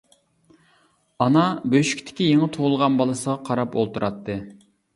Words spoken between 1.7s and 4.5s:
بۆشۈكتىكى يېڭى تۇغۇلغان بالىسىغا قاراپ ئولتۇراتتى.